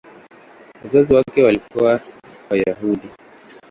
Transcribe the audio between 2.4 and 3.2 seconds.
Wayahudi.